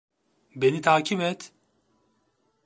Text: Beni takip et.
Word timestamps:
Beni 0.55 0.81
takip 0.81 1.21
et. 1.21 1.53